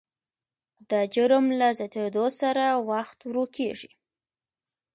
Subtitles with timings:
[0.89, 3.91] د جرم له زیاتېدو سره وخت ورو کېږي.